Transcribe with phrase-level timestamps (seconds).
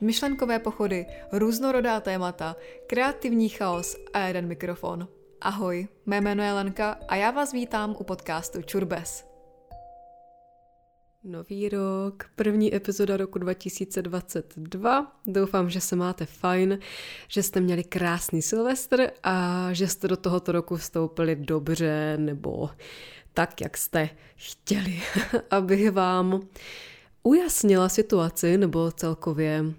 [0.00, 2.56] Myšlenkové pochody, různorodá témata,
[2.86, 5.08] kreativní chaos a jeden mikrofon.
[5.40, 9.26] Ahoj, mé jméno je Lenka a já vás vítám u podcastu Čurbes.
[11.24, 15.12] Nový rok, první epizoda roku 2022.
[15.26, 16.78] Doufám, že se máte fajn,
[17.28, 22.70] že jste měli krásný Silvestr a že jste do tohoto roku vstoupili dobře nebo
[23.34, 25.02] tak, jak jste chtěli,
[25.50, 26.40] abych vám
[27.26, 29.74] ujasnila situaci nebo celkově uh,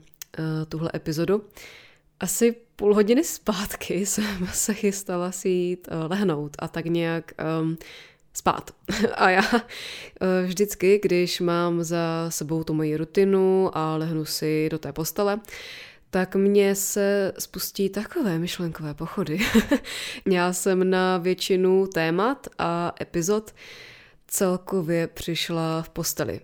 [0.70, 1.44] tuhle epizodu.
[2.20, 7.32] Asi půl hodiny zpátky jsem se chystala si jít uh, lehnout a tak nějak
[7.62, 7.78] um,
[8.34, 8.72] spát.
[9.16, 9.60] A já uh,
[10.46, 15.40] vždycky, když mám za sebou tu moji rutinu a lehnu si do té postele,
[16.10, 19.40] tak mně se spustí takové myšlenkové pochody.
[20.26, 23.56] já jsem na většinu témat a epizod
[24.28, 26.42] celkově přišla v posteli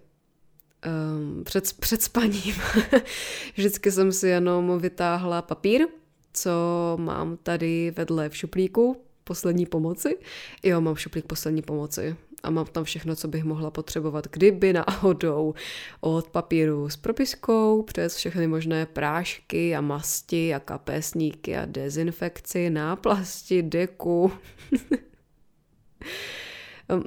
[0.85, 2.55] um, před, před spaním.
[3.55, 5.87] Vždycky jsem si jenom vytáhla papír,
[6.33, 6.51] co
[6.99, 10.17] mám tady vedle v šuplíku poslední pomoci.
[10.63, 15.53] Jo, mám šuplík poslední pomoci a mám tam všechno, co bych mohla potřebovat, kdyby náhodou
[16.01, 23.63] od papíru s propiskou přes všechny možné prášky a masti a kapesníky a dezinfekci, náplasti,
[23.63, 24.31] deku.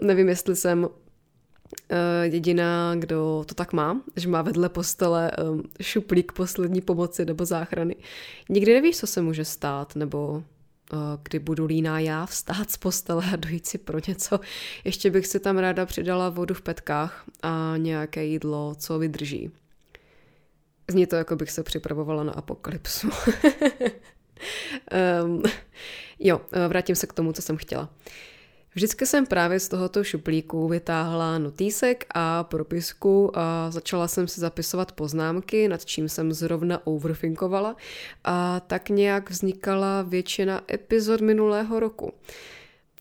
[0.03, 0.89] Nevím, jestli jsem
[2.23, 5.31] jediná, kdo to tak má, že má vedle postele
[5.83, 7.97] šuplík poslední pomoci nebo záchrany.
[8.49, 10.31] Nikdy nevíš, co se může stát, nebo
[10.93, 14.41] uh, kdy budu líná já vstát z postele a dojít si pro něco.
[14.85, 19.51] Ještě bych si tam ráda přidala vodu v petkách a nějaké jídlo, co vydrží.
[20.91, 23.09] Zní to, jako bych se připravovala na apokalypsu.
[25.25, 25.43] um,
[26.19, 27.83] jo, vrátím se k tomu, co jsem chtěla.
[27.83, 27.89] Uh,
[28.77, 34.93] Vždycky jsem právě z tohoto šuplíku vytáhla notýsek a propisku a začala jsem si zapisovat
[34.93, 37.77] poznámky, nad čím jsem zrovna overthinkovala
[38.25, 42.13] a tak nějak vznikala většina epizod minulého roku.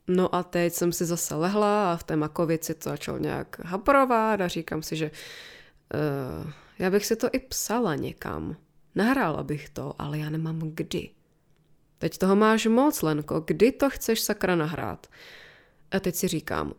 [0.07, 4.41] No a teď jsem si zase lehla a v té makovici to začalo nějak haprovat
[4.41, 5.11] a říkám si, že
[5.93, 8.55] uh, já bych si to i psala někam.
[8.95, 11.09] Nahrála bych to, ale já nemám kdy.
[11.97, 15.07] Teď toho máš moc, Lenko, kdy to chceš sakra nahrát?
[15.91, 16.73] A teď si říkám,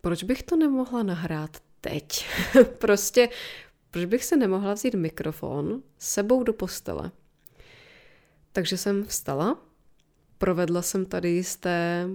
[0.00, 2.26] proč bych to nemohla nahrát teď?
[2.78, 3.28] prostě,
[3.90, 7.10] proč bych se nemohla vzít mikrofon sebou do postele?
[8.52, 9.58] Takže jsem vstala,
[10.38, 12.08] provedla jsem tady jisté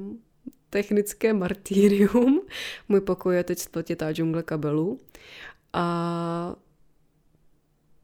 [0.69, 2.41] technické martýrium.
[2.89, 4.99] Můj pokoj je teď spletitá džungle kabelů.
[5.73, 6.55] A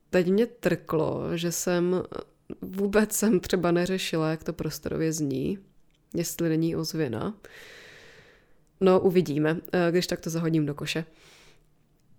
[0.09, 2.03] teď mě trklo, že jsem
[2.61, 5.59] vůbec jsem třeba neřešila, jak to prostorově zní,
[6.13, 7.33] jestli není ozvěna.
[8.83, 11.05] No, uvidíme, eh, když tak to zahodím do koše.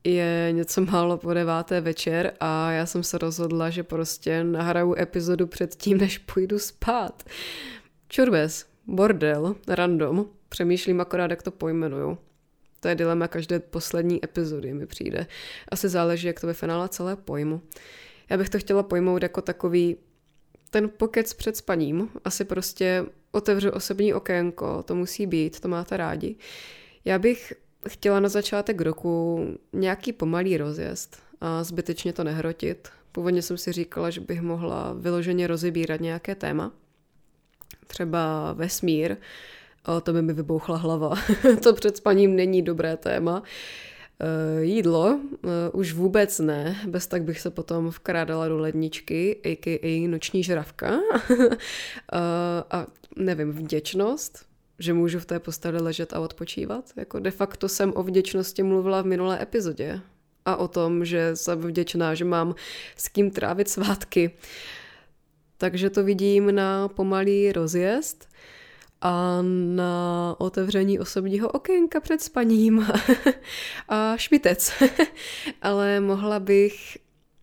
[0.05, 5.47] Je něco málo po deváté večer a já jsem se rozhodla, že prostě nahraju epizodu
[5.47, 7.23] před tím, než půjdu spát.
[8.09, 12.19] Čurbes, bordel, random, přemýšlím akorát, jak to pojmenuju.
[12.81, 15.27] To je dilema každé poslední epizody, mi přijde.
[15.69, 17.63] Asi záleží, jak to ve finále celé pojmu.
[18.31, 19.97] Já bych to chtěla pojmout jako takový
[20.71, 22.09] ten pokec před spaním.
[22.25, 26.37] Asi prostě otevřu osobní okénko, to musí být, to máte rádi.
[27.05, 27.53] Já bych
[27.89, 29.41] chtěla na začátek roku
[29.73, 32.89] nějaký pomalý rozjezd a zbytečně to nehrotit.
[33.13, 36.73] Původně jsem si říkala, že bych mohla vyloženě rozebírat nějaké téma.
[37.87, 39.17] Třeba vesmír,
[40.03, 41.15] to by mi vybouchla hlava.
[41.63, 43.43] to před spaním není dobré téma.
[44.21, 50.09] Uh, jídlo uh, už vůbec ne, bez tak bych se potom vkrádala do ledničky, a.k.a.
[50.09, 50.91] noční žravka.
[50.91, 51.47] uh,
[52.71, 52.87] a
[53.17, 54.47] nevím, vděčnost,
[54.79, 56.85] že můžu v té posteli ležet a odpočívat.
[56.97, 60.01] Jako de facto jsem o vděčnosti mluvila v minulé epizodě
[60.45, 62.55] a o tom, že jsem vděčná, že mám
[62.97, 64.31] s kým trávit svátky.
[65.59, 68.29] Takže to vidím na pomalý rozjezd
[69.05, 69.43] a
[69.75, 72.87] na otevření osobního okénka před spaním
[73.89, 74.73] a šmitec.
[75.63, 76.99] Ale mohla bych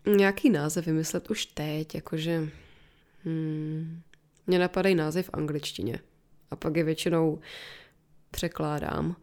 [0.06, 2.48] nějaký název vymyslet už teď, jakože...
[3.24, 4.00] Hmm,
[4.46, 5.98] mě napadají název v angličtině
[6.50, 7.38] a pak je většinou
[8.30, 9.16] překládám.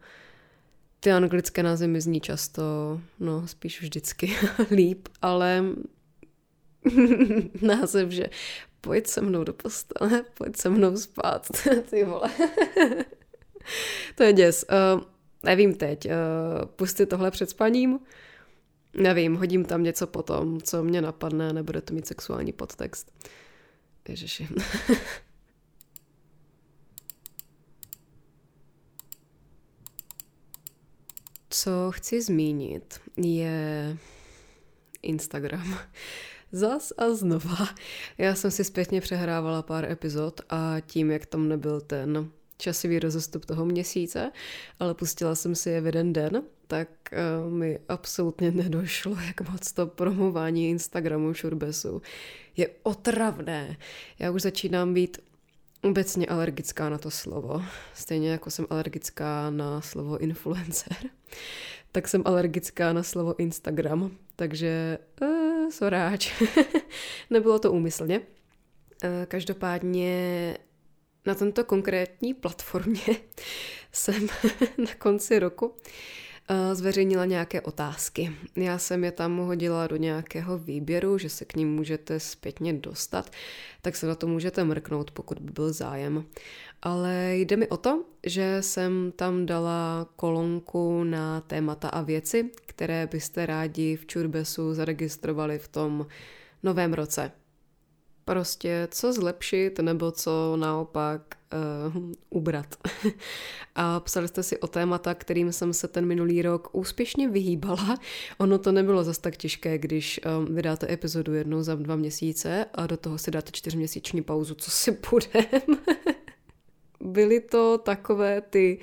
[1.00, 2.62] Ty anglické názvy mi zní často,
[3.18, 4.36] no spíš vždycky
[4.70, 5.64] líp, ale
[7.62, 8.26] název, že
[8.80, 11.48] pojď se mnou do postele, pojď se mnou spát,
[11.90, 12.30] ty vole.
[14.14, 14.64] to je děs.
[14.94, 15.02] Uh,
[15.42, 16.12] nevím teď, uh,
[16.66, 17.98] pustit tohle před spaním?
[18.96, 23.12] Nevím, hodím tam něco potom, co mě napadne, nebude to mít sexuální podtext.
[24.08, 24.48] Ježiši.
[31.50, 33.96] Co chci zmínit, je
[35.02, 35.78] Instagram.
[36.52, 37.68] Zas a znova.
[38.18, 42.30] Já jsem si zpětně přehrávala pár epizod a tím, jak tam nebyl ten
[42.60, 44.32] časový rozestup toho měsíce,
[44.80, 46.88] ale pustila jsem si je v jeden den, tak
[47.46, 52.02] uh, mi absolutně nedošlo, jak moc to promování Instagramu Šurbesu
[52.56, 53.76] je otravné.
[54.18, 55.18] Já už začínám být
[55.82, 57.62] obecně alergická na to slovo.
[57.94, 60.96] Stejně jako jsem alergická na slovo influencer,
[61.92, 64.10] tak jsem alergická na slovo Instagram.
[64.36, 65.39] Takže uh,
[65.70, 66.42] soráč.
[67.30, 68.18] Nebylo to úmyslně.
[68.18, 70.56] Uh, každopádně
[71.26, 73.02] na tento konkrétní platformě
[73.92, 74.26] jsem
[74.78, 75.74] na konci roku
[76.52, 78.32] Eh, zveřejnila nějaké otázky.
[78.56, 83.30] Já jsem je tam hodila do nějakého výběru, že se k ním můžete zpětně dostat,
[83.82, 86.24] tak se na to můžete mrknout, pokud by byl zájem.
[86.82, 93.06] Ale jde mi o to, že jsem tam dala kolonku na témata a věci, které
[93.06, 96.06] byste rádi v Čurbesu zaregistrovali v tom
[96.62, 97.32] novém roce.
[98.24, 101.22] Prostě co zlepšit nebo co naopak
[101.94, 102.74] uh, ubrat.
[103.74, 107.98] a psali jste si o témata, kterým jsem se ten minulý rok úspěšně vyhýbala.
[108.38, 112.86] Ono to nebylo zas tak těžké, když um, vydáte epizodu jednou za dva měsíce a
[112.86, 115.78] do toho si dáte čtyřměsíční pauzu, co si budem.
[117.00, 118.78] Byly to takové ty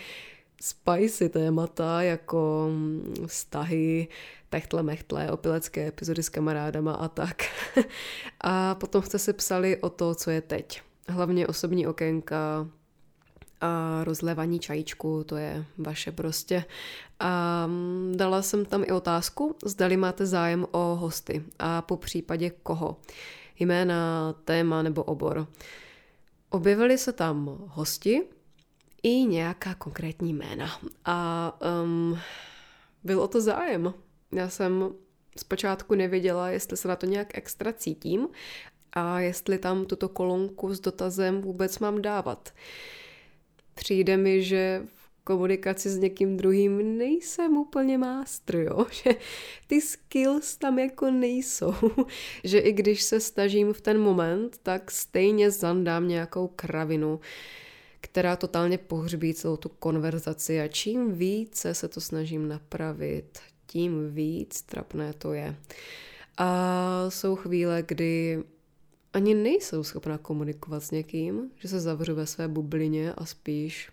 [0.62, 4.08] spicy témata, jako mm, vztahy,
[4.50, 7.44] techtle mechtle, opilecké epizody s kamarádama a tak.
[8.42, 10.82] a potom jste si psali o to, co je teď.
[11.10, 12.68] Hlavně osobní okénka
[13.62, 16.64] a rozlévaní čajíčku, to je vaše prostě.
[17.20, 22.50] A mm, dala jsem tam i otázku, zdali máte zájem o hosty a po případě
[22.64, 22.98] koho.
[23.60, 25.48] Jména, téma nebo obor.
[26.50, 28.22] Objevily se tam hosti
[29.04, 30.80] i nějaká konkrétní jména.
[31.06, 32.20] A um,
[33.04, 33.94] byl o to zájem.
[34.32, 34.94] Já jsem
[35.38, 38.28] zpočátku nevěděla, jestli se na to nějak extra cítím
[38.94, 42.54] a jestli tam tuto kolonku s dotazem vůbec mám dávat.
[43.76, 44.84] Přijde mi, že
[45.28, 48.86] komunikaci s někým druhým nejsem úplně mástr, jo?
[49.04, 49.12] že
[49.68, 51.74] ty skills tam jako nejsou,
[52.44, 57.20] že i když se stažím v ten moment, tak stejně zandám nějakou kravinu,
[58.02, 64.62] která totálně pohřbí celou tu konverzaci a čím více se to snažím napravit, tím víc
[64.62, 65.56] trapné to je.
[66.38, 68.44] A jsou chvíle, kdy
[69.14, 73.90] ani nejsou schopná komunikovat s někým, že se zavřu ve své bublině a spíš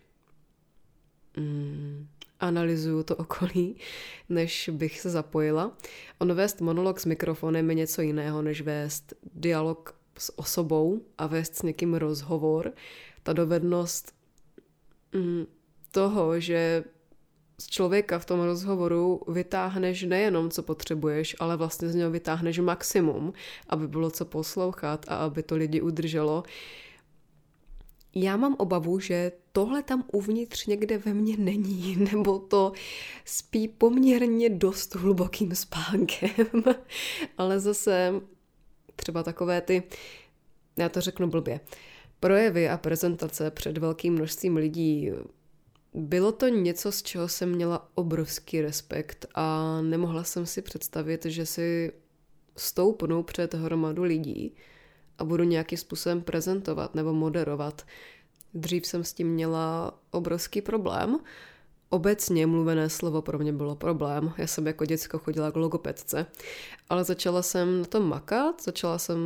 [1.37, 2.07] mm,
[2.41, 3.77] analyzuju to okolí,
[4.29, 5.77] než bych se zapojila.
[6.19, 11.57] Ono vést monolog s mikrofonem je něco jiného, než vést dialog s osobou a vést
[11.57, 12.73] s někým rozhovor.
[13.23, 14.15] Ta dovednost
[15.13, 15.47] mm,
[15.93, 16.85] toho, že
[17.59, 23.33] z člověka v tom rozhovoru vytáhneš nejenom, co potřebuješ, ale vlastně z něho vytáhneš maximum,
[23.69, 26.43] aby bylo co poslouchat a aby to lidi udrželo.
[28.15, 32.73] Já mám obavu, že tohle tam uvnitř někde ve mně není, nebo to
[33.25, 36.63] spí poměrně dost hlubokým spánkem.
[37.39, 38.13] ale zase
[38.97, 39.83] třeba takové ty,
[40.77, 41.61] já to řeknu blbě,
[42.21, 45.11] projevy a prezentace před velkým množstvím lidí
[45.95, 51.47] bylo to něco, z čeho jsem měla obrovský respekt a nemohla jsem si představit, že
[51.47, 51.93] si
[52.57, 54.55] stoupnu před hromadu lidí
[55.19, 57.83] a budu nějakým způsobem prezentovat nebo moderovat.
[58.55, 61.19] Dřív jsem s tím měla obrovský problém.
[61.89, 64.33] Obecně mluvené slovo pro mě bylo problém.
[64.39, 66.27] Já jsem jako děcko chodila k logopedce,
[66.89, 69.19] ale začala jsem na tom makat, začala jsem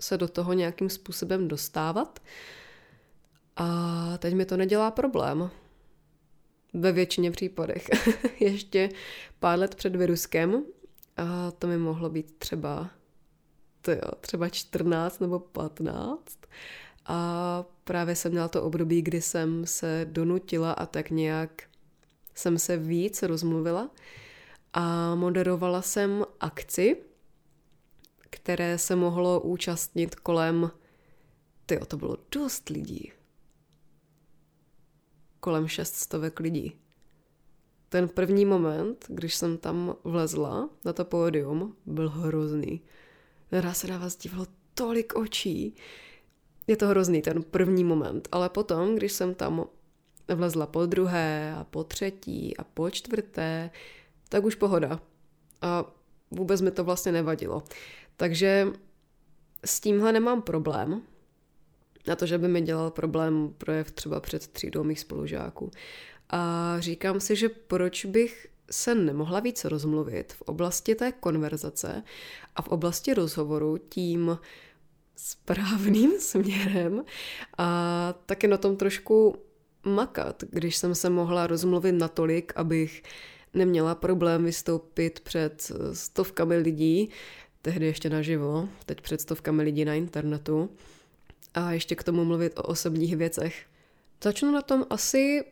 [0.00, 2.20] se do toho nějakým způsobem dostávat
[3.56, 5.50] a teď mi to nedělá problém
[6.74, 7.90] ve většině případech.
[8.40, 8.88] Ještě
[9.38, 10.64] pár let před viruskem
[11.16, 12.90] a to mi mohlo být třeba
[13.82, 16.38] to jo, třeba 14 nebo 15
[17.06, 21.62] a právě jsem měla to období, kdy jsem se donutila a tak nějak
[22.34, 23.90] jsem se víc rozmluvila
[24.72, 26.96] a moderovala jsem akci,
[28.30, 30.70] které se mohlo účastnit kolem,
[31.66, 33.12] tyjo, to bylo dost lidí,
[35.40, 36.76] kolem šeststovek lidí.
[37.88, 42.80] Ten první moment, když jsem tam vlezla na to pódium, byl hrozný.
[43.52, 45.74] Nedá se na vás dívalo tolik očí.
[46.66, 48.28] Je to hrozný, ten první moment.
[48.32, 49.64] Ale potom, když jsem tam
[50.34, 53.70] vlezla po druhé a po třetí a po čtvrté,
[54.28, 55.00] tak už pohoda.
[55.62, 55.92] A
[56.30, 57.62] vůbec mi to vlastně nevadilo.
[58.16, 58.66] Takže
[59.64, 61.02] s tímhle nemám problém,
[62.06, 65.70] na to, že by mi dělal problém projev třeba před třídou mých spolužáků.
[66.30, 72.02] A říkám si, že proč bych se nemohla víc rozmluvit v oblasti té konverzace
[72.56, 74.38] a v oblasti rozhovoru tím
[75.16, 77.04] správným směrem
[77.58, 79.36] a taky na tom trošku
[79.84, 83.02] makat, když jsem se mohla rozmluvit natolik, abych
[83.54, 87.10] neměla problém vystoupit před stovkami lidí,
[87.62, 90.70] tehdy ještě naživo, teď před stovkami lidí na internetu
[91.54, 93.64] a ještě k tomu mluvit o osobních věcech.
[94.24, 95.44] Začnu na tom asi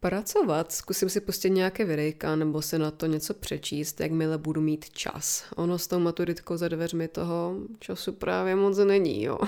[0.00, 4.90] pracovat, zkusím si pustit nějaké videjka nebo si na to něco přečíst, jakmile budu mít
[4.90, 5.44] čas.
[5.56, 9.38] Ono s tou maturitkou za dveřmi toho času právě moc není, jo.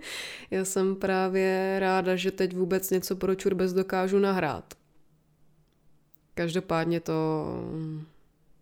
[0.50, 4.74] Já jsem právě ráda, že teď vůbec něco pro čurbez dokážu nahrát.
[6.34, 7.44] Každopádně to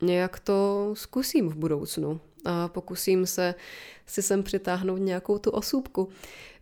[0.03, 3.55] nějak to zkusím v budoucnu a pokusím se
[4.07, 6.09] si sem přitáhnout nějakou tu osůbku.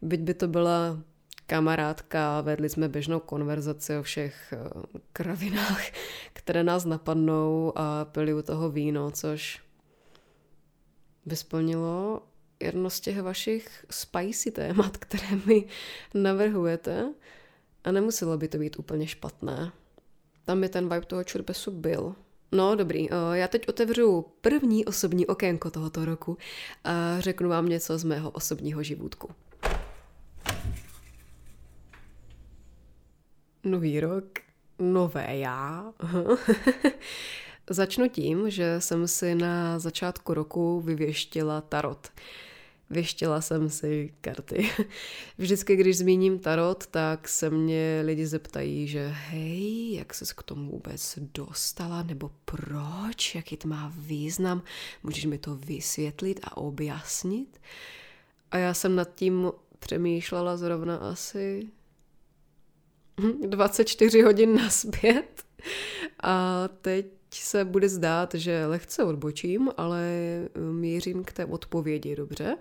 [0.03, 0.99] Byť by to byla
[1.53, 4.59] kamarádka, vedli jsme běžnou konverzaci o všech eh,
[5.13, 5.83] kravinách,
[6.33, 9.61] které nás napadnou a pili u toho víno, což
[11.27, 12.23] by splnilo
[12.61, 15.65] jedno z těch vašich spicy témat, které mi
[16.15, 17.15] navrhujete
[17.85, 19.73] a nemuselo by to být úplně špatné.
[20.45, 22.15] Tam by ten vibe toho čurbesu byl.
[22.53, 23.11] No, dobrý.
[23.11, 26.39] Eh, já teď otevřu první osobní okénko tohoto roku
[26.85, 29.29] a řeknu vám něco z mého osobního živůdku.
[33.65, 34.25] Nový rok,
[34.79, 35.93] nové já.
[37.71, 42.09] Začnu tím, že jsem si na začátku roku vyvěštila tarot.
[42.91, 44.71] Věštila jsem si karty.
[45.39, 50.71] Vždycky, když zmíním tarot, tak se mě lidi zeptají, že hej, jak ses k tomu
[50.71, 54.63] vůbec dostala, nebo proč, jaký to má význam,
[55.03, 57.61] můžeš mi to vysvětlit a objasnit?
[58.51, 61.69] A já jsem nad tím přemýšlela zrovna asi
[63.47, 65.43] 24 hodin naspět.
[66.23, 70.11] A teď se bude zdát, že lehce odbočím, ale
[70.73, 72.57] mířím k té odpovědi, dobře?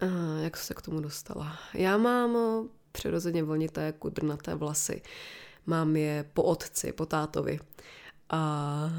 [0.00, 1.58] A jak se k tomu dostala?
[1.74, 2.38] Já mám
[2.92, 5.02] přirozeně vlnité kudrnaté vlasy.
[5.66, 7.58] Mám je po otci, po tátovi.
[8.30, 8.90] A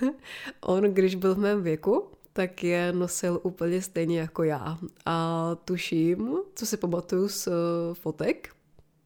[0.60, 4.78] on, když byl v mém věku, tak je nosil úplně stejně jako já.
[5.06, 7.48] A tuším, co si pamatuju z
[7.92, 8.50] fotek,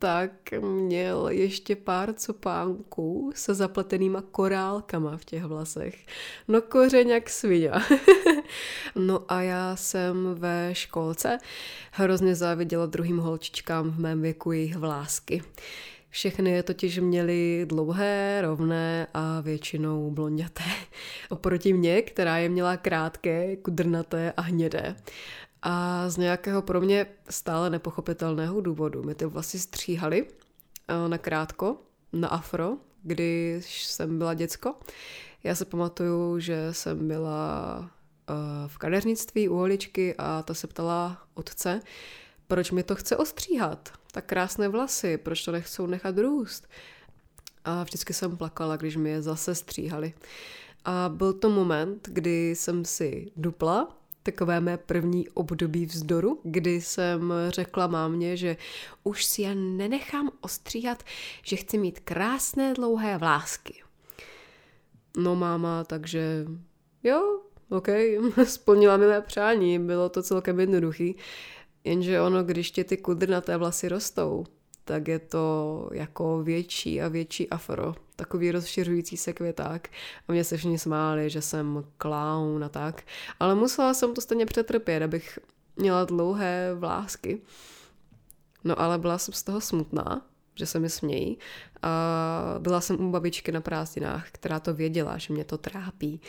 [0.05, 6.07] tak měl ještě pár copánků se zapletenýma korálkama v těch vlasech.
[6.49, 7.71] No kořeň jak svině.
[8.95, 11.39] no a já jsem ve školce
[11.93, 15.43] hrozně záviděla druhým holčičkám v mém věku jejich vlásky.
[16.11, 20.65] Všechny je totiž měly dlouhé, rovné a většinou blonděté.
[21.29, 24.97] Oproti mě, která je měla krátké, kudrnaté a hnědé.
[25.67, 30.27] A z nějakého pro mě stále nepochopitelného důvodu mi ty vlasy stříhaly
[30.89, 31.77] eh, na krátko,
[32.13, 34.75] na afro, když jsem byla děcko.
[35.45, 37.91] Já se pamatuju, že jsem byla
[38.31, 38.35] eh,
[38.67, 41.81] v kadeřnictví u holičky a ta se ptala otce,
[42.47, 46.69] proč mi to chce ostříhat, tak krásné vlasy, proč to nechcou nechat růst.
[47.65, 50.15] A vždycky jsem plakala, když mi je zase stříhali.
[50.85, 57.33] A byl to moment, kdy jsem si dupla takové mé první období vzdoru, kdy jsem
[57.49, 58.57] řekla mámě, že
[59.05, 61.03] už si je nenechám ostříhat,
[61.43, 63.83] že chci mít krásné dlouhé vlásky.
[65.17, 66.47] No máma, takže
[67.03, 67.89] jo, ok,
[68.45, 71.17] splnila mi mé přání, bylo to celkem jednoduchý.
[71.85, 74.45] Jenže ono, když ti ty kudrnaté vlasy rostou,
[74.85, 79.89] tak je to jako větší a větší afro, takový rozšiřující se květák.
[80.29, 83.03] A mě se všichni smáli, že jsem clown a tak.
[83.41, 85.39] Ale musela jsem to stejně přetrpět, abych
[85.77, 87.41] měla dlouhé vlásky.
[88.65, 91.39] No ale byla jsem z toho smutná, že se mi smějí.
[91.83, 96.21] A byla jsem u babičky na prázdninách, která to věděla, že mě to trápí.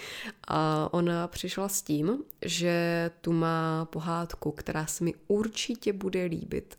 [0.47, 6.77] A ona přišla s tím, že tu má pohádku, která se mi určitě bude líbit.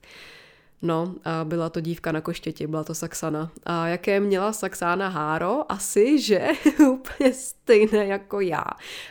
[0.82, 3.50] No, a byla to dívka na koštěti, byla to Saxana.
[3.66, 5.72] A jaké měla Saxána háro?
[5.72, 6.48] Asi, že
[6.90, 8.64] úplně stejné jako já,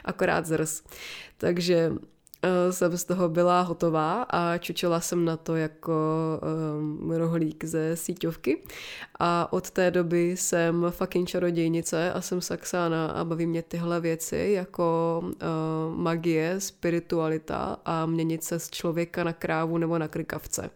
[0.06, 0.84] akorát zrs.
[1.38, 1.98] Takže uh,
[2.72, 5.94] jsem z toho byla hotová a čučila jsem na to jako
[6.80, 8.64] um, rohlík ze síťovky.
[9.20, 14.52] A od té doby jsem fucking čarodějnice a jsem Saxána a baví mě tyhle věci
[14.56, 15.32] jako uh,
[15.96, 20.70] magie, spiritualita a měnit se z člověka na krávu nebo na krkavce.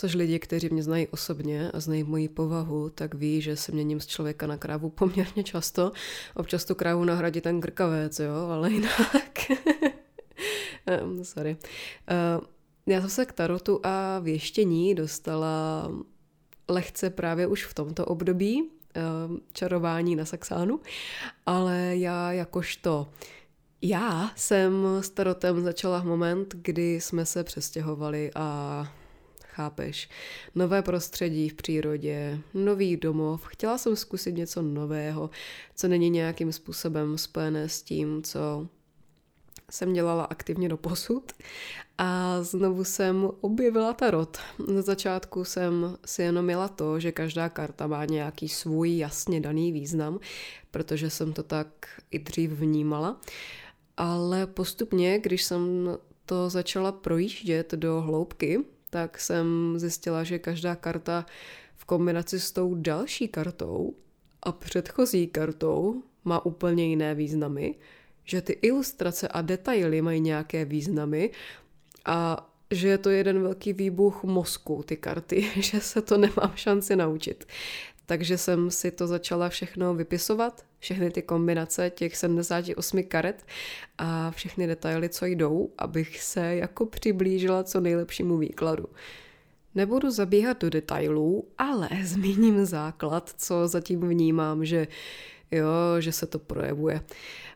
[0.00, 4.00] Což lidi, kteří mě znají osobně a znají moji povahu, tak ví, že se měním
[4.00, 5.92] z člověka na krávu poměrně často.
[6.36, 9.38] Občas tu krávu nahradí ten grkavec, jo, ale jinak.
[11.04, 11.56] um, sorry.
[12.36, 12.44] Uh,
[12.86, 15.90] já jsem se k tarotu a věštění dostala
[16.68, 18.70] lehce právě už v tomto období,
[19.52, 20.80] čarování na saxánu,
[21.46, 23.08] ale já jakožto
[23.82, 28.88] já jsem s tarotem začala v moment, kdy jsme se přestěhovali a
[29.58, 30.08] chápeš,
[30.54, 33.46] nové prostředí v přírodě, nový domov.
[33.46, 35.30] Chtěla jsem zkusit něco nového,
[35.74, 38.68] co není nějakým způsobem spojené s tím, co
[39.70, 41.32] jsem dělala aktivně do posud
[41.98, 44.38] a znovu jsem objevila tarot.
[44.74, 49.72] Na začátku jsem si jenom měla to, že každá karta má nějaký svůj jasně daný
[49.72, 50.20] význam,
[50.70, 51.68] protože jsem to tak
[52.10, 53.20] i dřív vnímala.
[53.96, 55.90] Ale postupně, když jsem
[56.26, 61.26] to začala projíždět do hloubky, tak jsem zjistila, že každá karta
[61.76, 63.94] v kombinaci s tou další kartou
[64.42, 67.74] a předchozí kartou má úplně jiné významy,
[68.24, 71.30] že ty ilustrace a detaily mají nějaké významy
[72.04, 76.96] a že je to jeden velký výbuch mozku, ty karty, že se to nemám šanci
[76.96, 77.46] naučit.
[78.06, 83.46] Takže jsem si to začala všechno vypisovat, všechny ty kombinace těch 78 karet
[83.98, 88.86] a všechny detaily, co jdou, abych se jako přiblížila co nejlepšímu výkladu.
[89.74, 94.88] Nebudu zabíhat do detailů, ale zmíním základ, co zatím vnímám, že
[95.50, 95.66] jo,
[95.98, 97.00] že se to projevuje.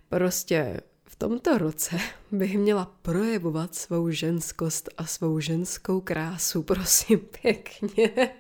[0.09, 1.99] Prostě v tomto roce
[2.33, 8.31] bych měla projevovat svou ženskost a svou ženskou krásu, prosím pěkně.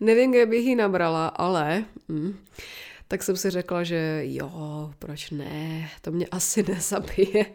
[0.00, 2.36] Nevím, kde bych ji nabrala, ale hm,
[3.08, 7.46] tak jsem si řekla, že jo, proč ne, to mě asi nezabije.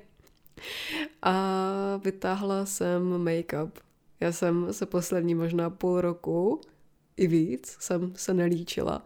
[1.21, 3.71] A vytáhla jsem make-up.
[4.19, 6.61] Já jsem se poslední možná půl roku
[7.17, 9.03] i víc jsem se nelíčila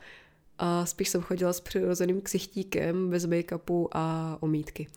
[0.60, 4.88] a spíš jsem chodila s přirozeným ksichtíkem, bez make-upu a omítky.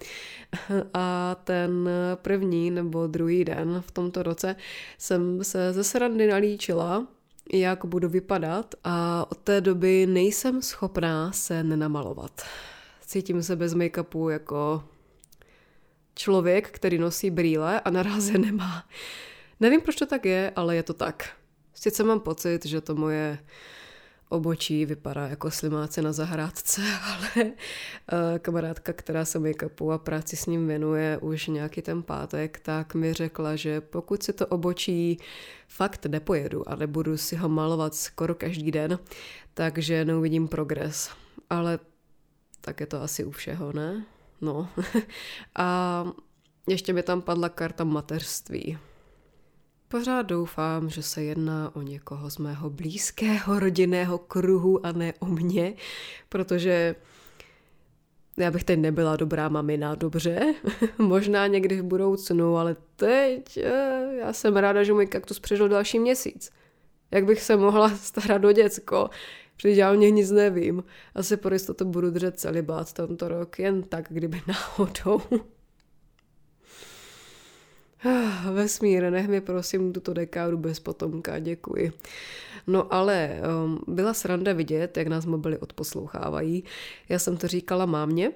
[0.95, 4.57] A ten první nebo druhý den v tomto roce
[4.99, 7.07] jsem se ze srandy nalíčila,
[7.53, 12.43] jak budu vypadat a od té doby nejsem schopná se nenamalovat.
[13.07, 14.85] Cítím se bez make-upu jako
[16.15, 18.85] člověk, který nosí brýle a naráze nemá.
[19.61, 21.31] Nevím, proč to tak je, ale je to tak.
[21.75, 23.39] Sice mám pocit, že to moje
[24.31, 27.53] obočí vypadá jako slimáce na zahrádce, ale uh,
[28.39, 33.13] kamarádka, která se make-upu a práci s ním věnuje už nějaký ten pátek, tak mi
[33.13, 35.19] řekla, že pokud si to obočí
[35.69, 38.99] fakt nepojedu a nebudu si ho malovat skoro každý den,
[39.55, 41.11] takže neuvidím progres.
[41.51, 41.79] Ale
[42.61, 44.05] tak je to asi u všeho, ne?
[44.41, 44.69] No.
[45.57, 46.05] a
[46.69, 48.79] ještě mi tam padla karta mateřství.
[49.93, 55.27] Pořád doufám, že se jedná o někoho z mého blízkého rodinného kruhu a ne o
[55.27, 55.75] mě,
[56.29, 56.95] protože
[58.37, 60.55] já bych teď nebyla dobrá mamina, dobře,
[60.99, 65.99] možná někdy v budoucnu, ale teď eh, já jsem ráda, že můj kaktus přežil další
[65.99, 66.51] měsíc.
[67.11, 69.11] Jak bych se mohla starat o děcko,
[69.57, 70.85] protože já o něch nic nevím.
[71.15, 75.23] Asi pro jistotu budu držet celibát tento rok, jen tak, kdyby náhodou.
[78.53, 81.93] Vesmír, nech mi prosím tuto dekádu bez potomka, děkuji.
[82.67, 86.65] No ale um, byla sranda vidět, jak nás mobily odposlouchávají.
[87.09, 88.33] Já jsem to říkala mámě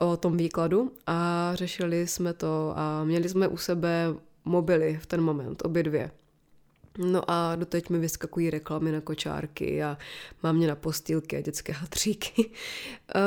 [0.00, 4.14] o tom výkladu a řešili jsme to a měli jsme u sebe
[4.44, 6.10] mobily v ten moment, obě dvě.
[6.98, 9.98] No a doteď mi vyskakují reklamy na kočárky a
[10.42, 12.50] mám mě na postýlky a dětské hatříky.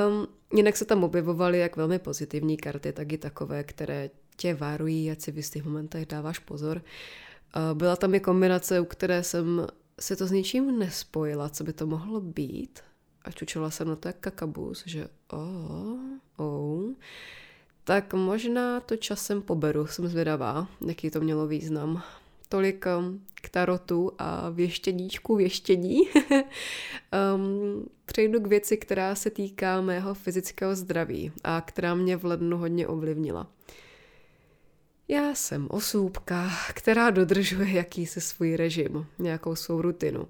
[0.09, 5.11] Um, jinak se tam objevovaly jak velmi pozitivní karty, tak i takové, které tě varují,
[5.11, 6.81] ať si v jistých momentech dáváš pozor.
[7.73, 9.67] Byla tam i kombinace, u které jsem
[9.99, 12.79] si to s ničím nespojila, co by to mohlo být.
[13.25, 15.99] A čučela jsem na to jak kakabus, že oh,
[16.37, 16.83] oh.
[17.83, 22.03] Tak možná to časem poberu, jsem zvědavá, jaký to mělo význam.
[22.49, 25.99] Tolik um, k tarotu a věštěníčku věštění.
[27.35, 32.57] um, přejdu k věci, která se týká mého fyzického zdraví a která mě v lednu
[32.57, 33.47] hodně ovlivnila.
[35.11, 40.27] Já jsem osůbka, která dodržuje jakýsi svůj režim, nějakou svou rutinu.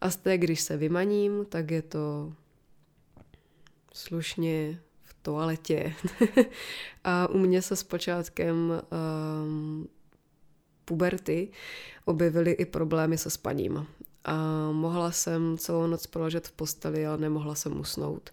[0.00, 2.32] A z té, když se vymaním, tak je to
[3.94, 5.94] slušně v toaletě.
[7.04, 8.82] a u mě se s počátkem
[9.42, 9.88] um,
[10.84, 11.48] puberty
[12.04, 13.86] objevily i problémy se spaním.
[14.24, 14.36] A
[14.72, 18.30] mohla jsem celou noc proležet v posteli, ale nemohla jsem usnout.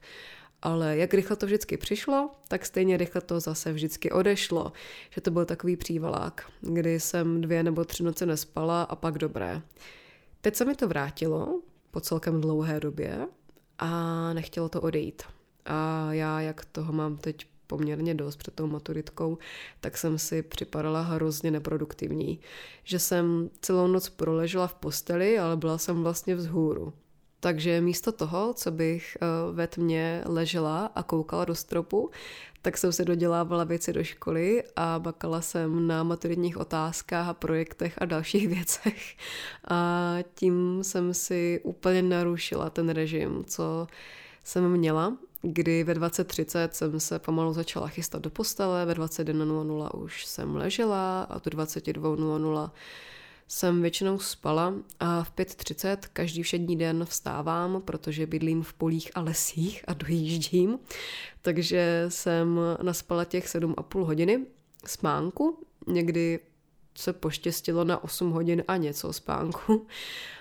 [0.66, 4.72] Ale jak rychle to vždycky přišlo, tak stejně rychle to zase vždycky odešlo.
[5.10, 9.62] Že to byl takový přívalák, kdy jsem dvě nebo tři noci nespala a pak dobré.
[10.42, 13.28] Teď se mi to vrátilo po celkem dlouhé době
[13.80, 15.24] a nechtělo to odejít.
[15.66, 19.38] A já, jak toho mám teď poměrně dost před tou maturitkou,
[19.82, 22.40] tak jsem si připadala hrozně neproduktivní.
[22.84, 26.94] Že jsem celou noc proležela v posteli, ale byla jsem vlastně vzhůru.
[27.44, 32.12] Takže místo toho, co bych eh, ve tmě ležela a koukala do stropu,
[32.62, 37.94] tak jsem se dodělávala věci do školy a bakala jsem na maturitních otázkách a projektech
[37.98, 39.18] a dalších věcech.
[39.68, 43.88] A tím jsem si úplně narušila ten režim, co
[44.44, 50.26] jsem měla, kdy ve 20.30 jsem se pomalu začala chystat do postele, ve 21.00 už
[50.26, 52.72] jsem ležela a do 22.00
[53.48, 59.22] jsem většinou spala a v 5.30 každý všední den vstávám, protože bydlím v polích a
[59.22, 60.80] lesích a dojíždím.
[61.42, 64.46] Takže jsem naspala těch 7,5 hodiny
[64.86, 65.66] spánku.
[65.88, 66.40] Někdy
[66.96, 69.88] se poštěstilo na 8 hodin a něco spánku.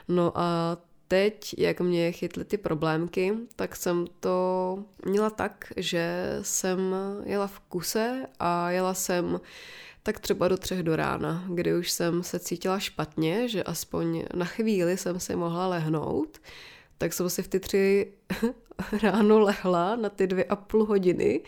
[0.09, 6.95] No a teď, jak mě chytly ty problémky, tak jsem to měla tak, že jsem
[7.25, 9.41] jela v kuse a jela jsem
[10.03, 14.45] tak třeba do třech do rána, kdy už jsem se cítila špatně, že aspoň na
[14.45, 16.39] chvíli jsem si mohla lehnout,
[16.99, 18.13] tak jsem si v ty tři
[19.03, 21.41] ráno lehla na ty dvě a půl hodiny.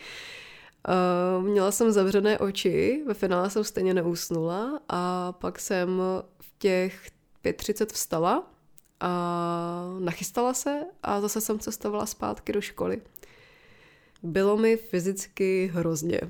[1.37, 6.01] Uh, měla jsem zavřené oči, ve finále jsem stejně neusnula a pak jsem
[6.41, 7.09] v těch
[7.45, 8.51] 5.30 vstala
[8.99, 13.01] a nachystala se a zase jsem cestovala zpátky do školy.
[14.23, 16.21] Bylo mi fyzicky hrozně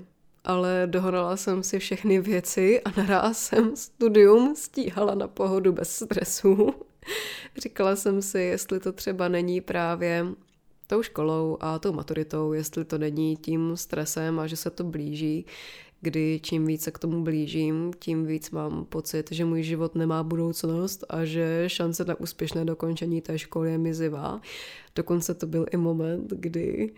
[0.45, 6.73] ale dohnala jsem si všechny věci a naraz jsem studium stíhala na pohodu bez stresu.
[7.58, 10.25] Říkala jsem si, jestli to třeba není právě
[10.88, 15.45] tou školou a tou maturitou, jestli to není tím stresem a že se to blíží,
[16.01, 20.23] kdy čím víc se k tomu blížím, tím víc mám pocit, že můj život nemá
[20.23, 24.41] budoucnost a že šance na úspěšné dokončení té školy je mizivá.
[24.95, 26.93] Dokonce to byl i moment, kdy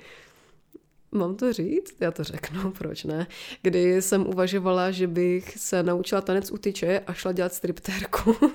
[1.12, 1.96] Mám to říct?
[2.00, 3.28] Já to řeknu, proč ne?
[3.62, 8.36] Kdy jsem uvažovala, že bych se naučila tanec u tyče a šla dělat striptérku.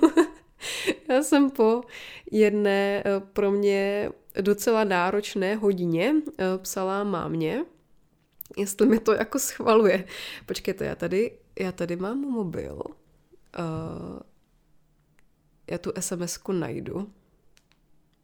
[1.09, 1.81] Já jsem po
[2.31, 4.09] jedné eh, pro mě
[4.41, 7.65] docela náročné hodině eh, psala mámě,
[8.57, 10.05] jestli mi to jako schvaluje.
[10.45, 12.81] Počkejte, já tady, já tady mám mobil.
[13.59, 14.19] Uh,
[15.71, 17.11] já tu SMS-ku najdu.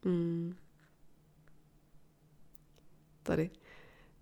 [0.04, 0.56] Hmm.
[3.24, 3.50] Tady.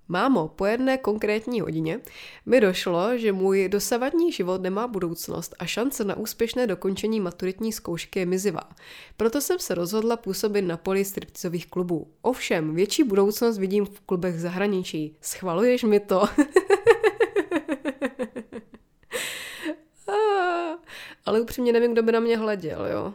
[0.10, 2.00] Mámo, po jedné konkrétní hodině
[2.46, 8.20] mi došlo, že můj dosavadní život nemá budoucnost a šance na úspěšné dokončení maturitní zkoušky
[8.20, 8.70] je mizivá.
[9.18, 12.08] Proto jsem se rozhodla působit na poli striptizových klubů.
[12.22, 15.18] Ovšem, větší budoucnost vidím v klubech zahraničí.
[15.22, 16.26] Schvaluješ mi to?
[21.26, 23.14] Ale upřímně nevím, kdo by na mě hleděl, jo.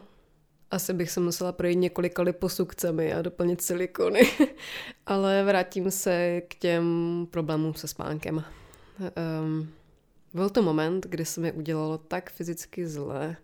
[0.73, 4.21] Asi bych se musela projít několika liposukcemi a doplnit silikony.
[5.05, 8.43] Ale vrátím se k těm problémům se spánkem.
[9.43, 9.69] Um,
[10.33, 13.35] byl to moment, kdy se mi udělalo tak fyzicky zle.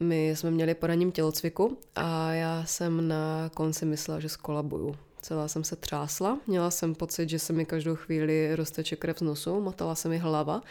[0.00, 4.96] My jsme měli poraním tělocviku a já jsem na konci myslela, že skolabuju.
[5.20, 9.22] Celá jsem se třásla, měla jsem pocit, že se mi každou chvíli rozteče krev z
[9.22, 10.62] nosu, motala se mi hlava.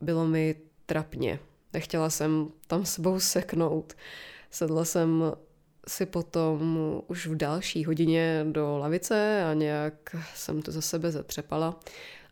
[0.00, 0.54] Bylo mi
[0.86, 1.40] trapně.
[1.72, 3.94] Nechtěla jsem tam sebou seknout.
[4.54, 5.32] Sedla jsem
[5.88, 11.80] si potom už v další hodině do lavice a nějak jsem to za sebe zatřepala,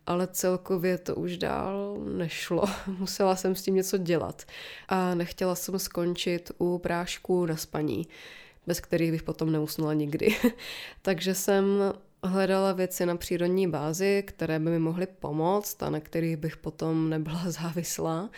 [0.05, 2.63] ale celkově to už dál nešlo.
[2.87, 4.43] Musela jsem s tím něco dělat
[4.89, 8.07] a nechtěla jsem skončit u prášku na spaní,
[8.67, 10.35] bez kterých bych potom neusnula nikdy.
[11.01, 16.37] Takže jsem hledala věci na přírodní bázi, které by mi mohly pomoct a na kterých
[16.37, 18.29] bych potom nebyla závislá.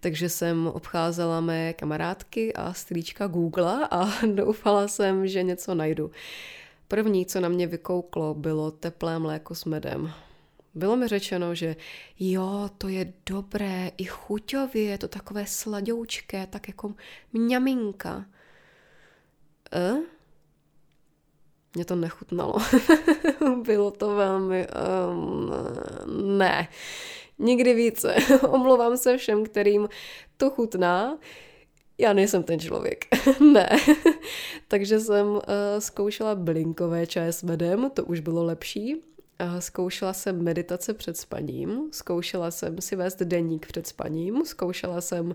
[0.00, 6.10] Takže jsem obcházela mé kamarádky a strýčka Google a doufala jsem, že něco najdu.
[6.88, 10.12] První, co na mě vykouklo, bylo teplé mléko s medem.
[10.74, 11.76] Bylo mi řečeno, že
[12.18, 16.94] jo, to je dobré, i chuťově, je to takové sladoučké, tak jako
[17.32, 18.24] mňaminka.
[19.72, 19.96] E?
[21.74, 22.54] Mě to nechutnalo.
[23.62, 24.66] Bylo to velmi...
[25.10, 25.52] Um,
[26.38, 26.68] ne.
[27.38, 28.14] Nikdy více.
[28.48, 29.88] Omlouvám se všem, kterým
[30.36, 31.18] to chutná.
[31.98, 33.04] Já nejsem ten člověk.
[33.52, 33.68] ne.
[34.68, 35.40] Takže jsem uh,
[35.78, 38.94] zkoušela blinkové čaje s medem, to už bylo lepší.
[38.94, 45.34] Uh, zkoušela jsem meditace před spaním, zkoušela jsem si vést deník před spaním, zkoušela jsem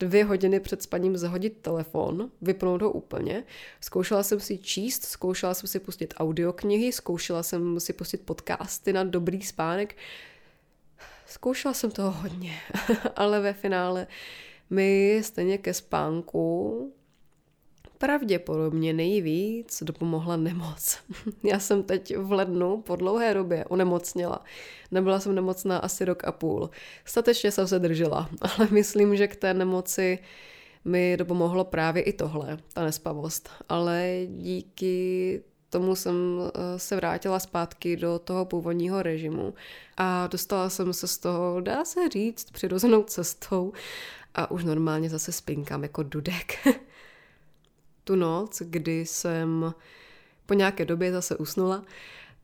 [0.00, 3.44] dvě hodiny před spaním zahodit telefon, vypnout ho úplně.
[3.80, 9.04] Zkoušela jsem si číst, zkoušela jsem si pustit audioknihy, zkoušela jsem si pustit podcasty na
[9.04, 9.96] dobrý spánek.
[11.26, 12.52] Zkoušela jsem toho hodně,
[13.16, 14.06] ale ve finále
[14.70, 16.92] mi stejně ke spánku
[17.98, 20.98] pravděpodobně nejvíc dopomohla nemoc.
[21.42, 24.44] Já jsem teď v lednu po dlouhé době onemocněla.
[24.90, 26.70] Nebyla jsem nemocná asi rok a půl.
[27.04, 30.18] Statečně jsem se držela, ale myslím, že k té nemoci
[30.84, 33.50] mi dopomohlo právě i tohle, ta nespavost.
[33.68, 39.54] Ale díky tomu jsem eh, se vrátila zpátky do toho původního režimu
[39.96, 43.72] a dostala jsem se z toho, dá se říct, přirozenou cestou
[44.34, 46.54] a už normálně zase spinkám jako dudek.
[48.08, 49.74] tu noc, kdy jsem
[50.46, 51.84] po nějaké době zase usnula,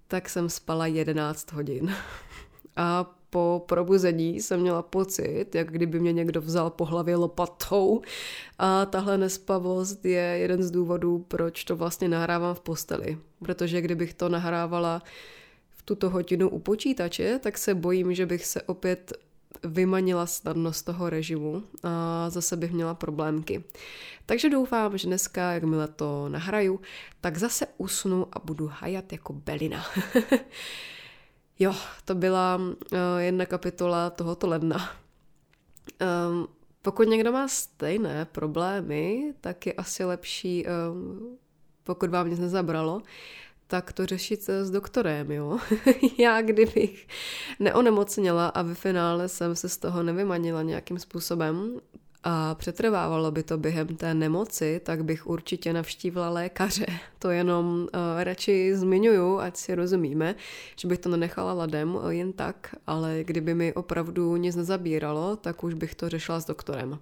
[0.09, 1.94] tak jsem spala 11 hodin.
[2.77, 8.03] A po probuzení jsem měla pocit, jak kdyby mě někdo vzal po hlavě lopatou.
[8.59, 13.18] A tahle nespavost je jeden z důvodů, proč to vlastně nahrávám v posteli.
[13.38, 15.03] Protože kdybych to nahrávala
[15.70, 19.12] v tuto hodinu u počítače, tak se bojím, že bych se opět
[19.64, 23.64] vymanila snadno z toho režimu a zase bych měla problémky.
[24.27, 26.81] Takže doufám, že dneska, jakmile to nahraju,
[27.20, 29.85] tak zase usnu a budu hajat jako belina.
[31.59, 31.74] jo,
[32.05, 34.90] to byla uh, jedna kapitola tohoto ledna.
[36.29, 36.48] Um,
[36.83, 41.38] pokud někdo má stejné problémy, tak je asi lepší, um,
[41.83, 43.03] pokud vám nic nezabralo,
[43.74, 45.58] tak to řešit s doktorem, jo.
[46.18, 47.06] Já kdybych
[47.60, 51.80] neonemocněla a ve finále jsem se z toho nevymanila nějakým způsobem
[52.24, 56.87] a přetrvávalo by to během té nemoci, tak bych určitě navštívila lékaře.
[57.18, 57.88] To jenom uh,
[58.22, 60.34] radši zmiňuju, ať si rozumíme,
[60.76, 65.64] že bych to nenechala ladem uh, jen tak, ale kdyby mi opravdu nic nezabíralo, tak
[65.64, 66.98] už bych to řešila s doktorem.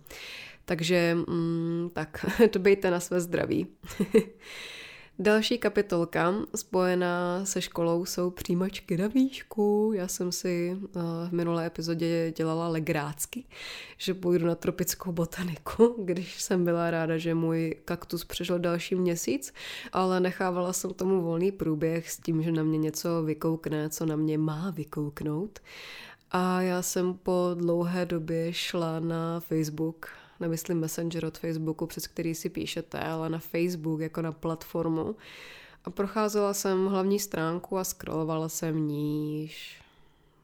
[0.65, 3.67] Takže mm, tak, dbejte na své zdraví.
[5.19, 9.93] Další kapitolka spojená se školou jsou přijímačky na výšku.
[9.95, 10.89] Já jsem si eh,
[11.29, 13.45] v minulé epizodě dělala legrácky,
[13.97, 19.53] že půjdu na tropickou botaniku, když jsem byla ráda, že můj kaktus přežil další měsíc,
[19.93, 24.17] ale nechávala jsem tomu volný průběh s tím, že na mě něco vykoukne, co na
[24.17, 25.59] mě má vykouknout.
[26.31, 32.35] A já jsem po dlouhé době šla na Facebook nemyslím Messenger od Facebooku, přes který
[32.35, 35.17] si píšete, ale na Facebook jako na platformu.
[35.85, 39.83] A procházela jsem hlavní stránku a scrollovala jsem níž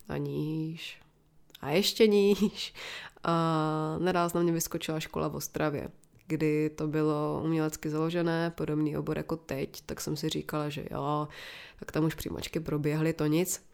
[0.09, 0.99] a níž
[1.61, 2.75] a ještě níž.
[3.25, 5.89] A naraz na mě vyskočila škola v Ostravě,
[6.27, 11.29] kdy to bylo umělecky založené, podobný obor jako teď, tak jsem si říkala, že jo,
[11.79, 13.68] tak tam už přijímačky proběhly, to nic.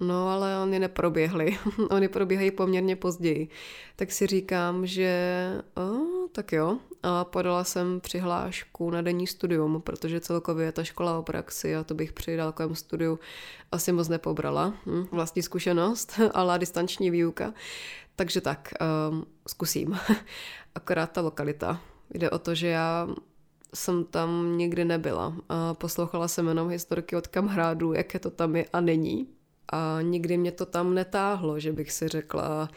[0.00, 1.58] No, ale oni neproběhly.
[1.90, 3.48] oni probíhají poměrně později.
[3.96, 5.12] Tak si říkám, že
[5.74, 6.78] oh, tak jo.
[7.02, 11.84] A podala jsem přihlášku na denní studium, protože celkově je ta škola o praxi a
[11.84, 13.18] to bych při dálkovém studiu
[13.72, 14.74] asi moc nepobrala.
[14.86, 17.54] Hm, vlastní zkušenost, ale distanční výuka.
[18.16, 18.72] Takže tak,
[19.10, 19.98] um, zkusím.
[20.74, 21.80] Akorát ta lokalita.
[22.14, 23.08] Jde o to, že já
[23.74, 25.36] jsem tam nikdy nebyla.
[25.48, 29.37] A poslouchala jsem jenom historky od kamarádů, jaké to tam je a není
[29.72, 32.68] a nikdy mě to tam netáhlo, že bych si řekla,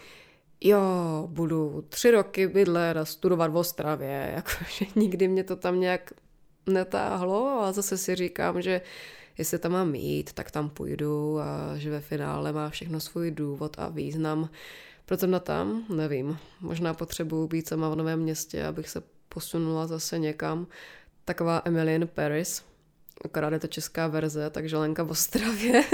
[0.62, 0.82] jo,
[1.28, 6.14] budu tři roky bydlet a studovat v Ostravě, jakože nikdy mě to tam nějak
[6.66, 8.82] netáhlo a zase si říkám, že
[9.38, 13.76] jestli tam mám jít, tak tam půjdu a že ve finále má všechno svůj důvod
[13.80, 14.50] a význam.
[15.06, 20.20] Proto na tam, nevím, možná potřebuji být sama v novém městě, abych se posunula zase
[20.20, 20.68] někam.
[21.26, 22.64] Taková Emilian Paris,
[23.26, 25.84] akorát je to česká verze, takže Lenka v Ostravě.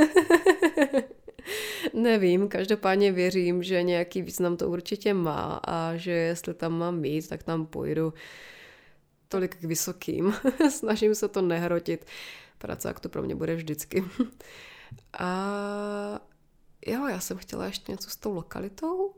[1.94, 7.30] Nevím, každopádně věřím, že nějaký význam to určitě má a že jestli tam mám být,
[7.30, 8.14] tak tam půjdu
[9.28, 10.34] tolik k vysokým.
[10.70, 12.06] Snažím se to nehrotit.
[12.86, 14.04] jak to pro mě bude vždycky.
[15.20, 16.20] a
[16.88, 19.14] jo, já jsem chtěla ještě něco s tou lokalitou.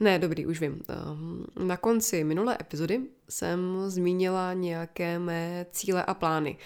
[0.00, 0.82] Ne, dobrý, už vím.
[0.88, 6.56] Ehm, na konci minulé epizody jsem zmínila nějaké mé cíle a plány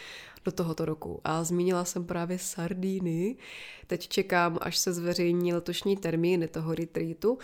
[0.45, 1.21] do tohoto roku.
[1.25, 3.37] A zmínila jsem právě sardíny.
[3.87, 7.39] Teď čekám, až se zveřejní letošní termíny toho retreatu,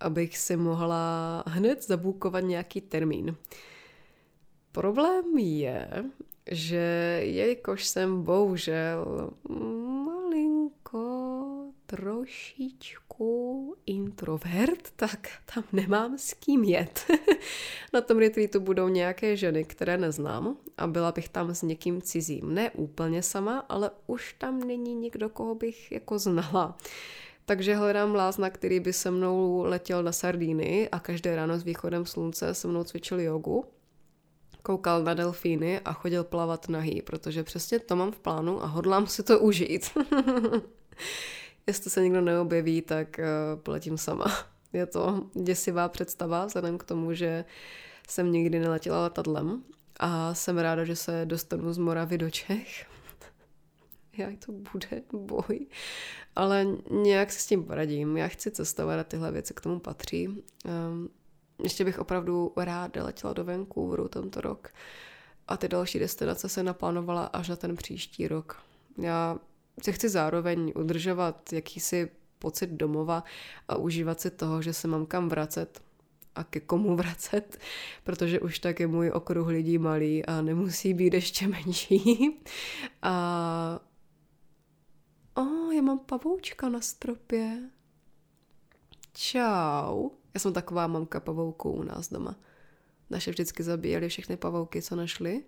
[0.00, 3.36] abych si mohla hned zabukovat nějaký termín.
[4.72, 5.88] Problém je,
[6.50, 9.30] že jelikož jsem bohužel
[10.04, 11.25] malinko
[11.86, 17.06] trošičku introvert, tak tam nemám s kým jet.
[17.92, 22.54] Na tom retreatu budou nějaké ženy, které neznám a byla bych tam s někým cizím.
[22.54, 26.76] Ne úplně sama, ale už tam není nikdo, koho bych jako znala.
[27.44, 32.06] Takže hledám lázna, který by se mnou letěl na Sardíny a každé ráno s východem
[32.06, 33.64] slunce se mnou cvičil jogu
[34.66, 39.06] koukal na delfíny a chodil plavat nahý, protože přesně to mám v plánu a hodlám
[39.06, 39.90] si to užít.
[41.66, 44.24] Jestli se někdo neobjeví, tak uh, poletím sama.
[44.72, 47.44] Je to děsivá představa, vzhledem k tomu, že
[48.08, 49.62] jsem nikdy neletěla letadlem
[50.00, 52.86] a jsem ráda, že se dostanu z Moravy do Čech.
[54.18, 55.66] Jak to bude boj.
[56.36, 58.16] Ale nějak se s tím poradím.
[58.16, 60.28] Já chci cestovat a tyhle věci k tomu patří.
[60.28, 61.08] Um,
[61.62, 64.68] ještě bych opravdu ráda letěla do Vancouveru tento rok
[65.48, 68.62] a ty další destinace se naplánovala až na ten příští rok.
[68.98, 69.38] Já
[69.82, 73.24] si chci zároveň udržovat jakýsi pocit domova
[73.68, 75.82] a užívat si toho, že se mám kam vracet
[76.34, 77.58] a ke komu vracet,
[78.04, 82.30] protože už tak je můj okruh lidí malý a nemusí být ještě menší.
[83.02, 83.80] A
[85.34, 87.70] o, oh, já mám pavoučka na stropě.
[89.12, 90.10] Čau.
[90.34, 92.36] Já jsem taková mamka pavouků u nás doma.
[93.10, 95.44] Naše vždycky zabíjeli všechny pavouky, co našli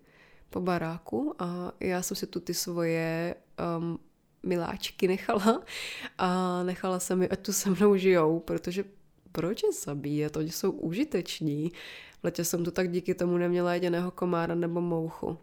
[0.51, 3.35] po baráku a já jsem si tu ty svoje
[3.79, 3.99] um,
[4.43, 5.63] miláčky nechala
[6.19, 8.85] a nechala jsem mi, ať tu se mnou žijou, protože
[9.33, 10.37] proč je zabíjet?
[10.37, 11.73] Oni jsou užiteční.
[12.21, 15.39] V letě jsem tu tak díky tomu neměla jediného komára nebo mouchu.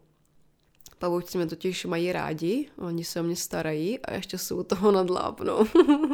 [1.00, 5.66] Pavouci mě totiž mají rádi, oni se o mě starají a ještě jsou toho nadlápnou.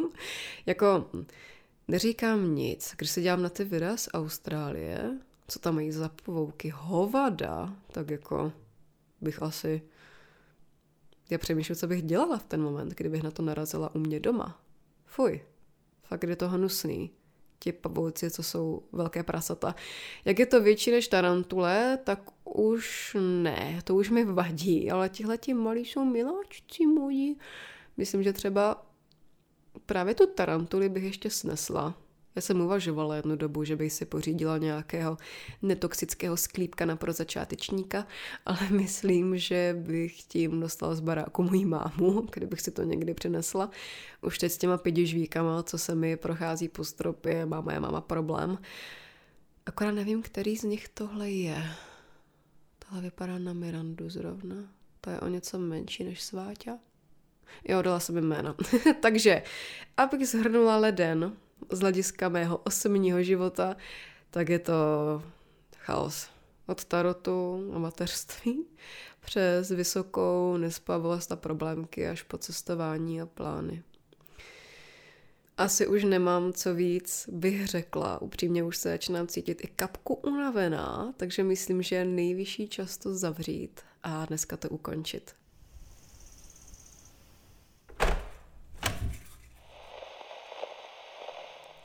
[0.65, 1.09] jako,
[1.87, 6.69] neříkám nic, když se dělám na ty videa z Austrálie, co tam mají za pavouky,
[6.75, 8.51] hovada, tak jako
[9.21, 9.81] bych asi...
[11.31, 14.61] Já přemýšlím, co bych dělala v ten moment, kdybych na to narazila u mě doma.
[15.05, 15.41] Fuj,
[16.03, 17.11] fakt je to hnusný
[17.59, 19.75] ti pavouci, co jsou velké prasata.
[20.25, 25.37] Jak je to větší než tarantule, tak už ne, to už mi vadí, ale tihle
[25.37, 27.35] ti malí jsou miláčci moji.
[27.97, 28.85] Myslím, že třeba
[29.85, 31.97] právě tu tarantuli bych ještě snesla.
[32.35, 35.17] Já jsem uvažovala jednu dobu, že bych si pořídila nějakého
[35.61, 38.07] netoxického sklípka na pro začátečníka,
[38.45, 43.69] ale myslím, že bych tím dostala z baráku mojí mámu, kdybych si to někdy přinesla.
[44.21, 48.01] Už teď s těma pěti žvíkama, co se mi prochází po stropě, má moje máma
[48.01, 48.57] problém.
[49.65, 51.63] Akorát nevím, který z nich tohle je.
[52.79, 54.55] Tohle vypadá na Mirandu zrovna.
[55.01, 56.77] To je o něco menší než Sváťa.
[57.63, 58.55] Jo, dala jsem jméno.
[59.01, 59.43] Takže,
[59.97, 61.37] abych zhrnula leden,
[61.69, 63.75] z hlediska mého osobního života,
[64.29, 64.73] tak je to
[65.77, 66.27] chaos.
[66.67, 68.65] Od tarotu a mateřství
[69.19, 73.83] přes vysokou nespavost a problémky až po cestování a plány.
[75.57, 78.21] Asi už nemám co víc, bych řekla.
[78.21, 83.15] Upřímně už se začínám cítit i kapku unavená, takže myslím, že je nejvyšší čas to
[83.15, 85.35] zavřít a dneska to ukončit.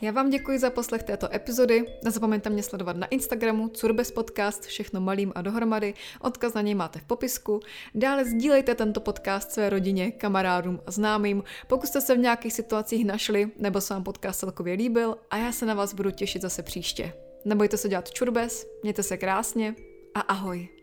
[0.00, 1.84] Já vám děkuji za poslech této epizody.
[2.04, 5.94] Nezapomeňte mě sledovat na Instagramu Curbes Podcast, všechno malým a dohromady.
[6.20, 7.60] Odkaz na něj máte v popisku.
[7.94, 13.04] Dále sdílejte tento podcast své rodině, kamarádům a známým, pokud jste se v nějakých situacích
[13.04, 16.62] našli nebo se vám podcast celkově líbil a já se na vás budu těšit zase
[16.62, 17.12] příště.
[17.44, 19.74] Nebojte se dělat čurbes, mějte se krásně
[20.14, 20.75] a ahoj.